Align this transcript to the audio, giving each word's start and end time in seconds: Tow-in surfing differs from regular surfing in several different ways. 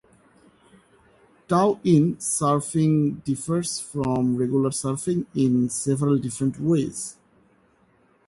Tow-in 1.47 2.15
surfing 2.15 3.23
differs 3.23 3.79
from 3.79 4.35
regular 4.35 4.71
surfing 4.71 5.27
in 5.35 5.69
several 5.69 6.17
different 6.17 6.59
ways. 6.59 7.17